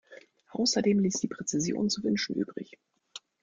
Außerdem 0.49 0.97
ließ 0.97 1.19
die 1.19 1.27
Präzision 1.27 1.91
zu 1.91 2.01
wünschen 2.03 2.35
übrig. 2.35 2.79